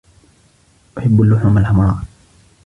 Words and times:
أحب 0.97 1.21
اللحوم 1.21 1.57
الحمراء. 1.57 1.97